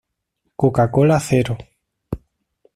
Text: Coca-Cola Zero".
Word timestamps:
Coca-Cola 0.55 1.19
Zero". 1.19 1.55